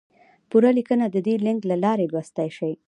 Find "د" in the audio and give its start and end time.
1.09-1.17